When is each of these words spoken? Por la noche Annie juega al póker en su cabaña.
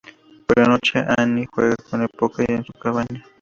Por 0.47 0.57
la 0.57 0.65
noche 0.65 0.99
Annie 1.15 1.45
juega 1.45 1.75
al 1.91 2.09
póker 2.09 2.49
en 2.49 2.65
su 2.65 2.73
cabaña. 2.73 3.23